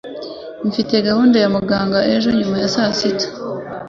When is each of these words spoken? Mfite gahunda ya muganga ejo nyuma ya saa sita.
Mfite 0.69 0.93
gahunda 1.07 1.35
ya 1.43 1.49
muganga 1.55 1.99
ejo 2.15 2.29
nyuma 2.37 2.55
ya 2.61 2.69
saa 2.75 2.93
sita. 2.99 3.27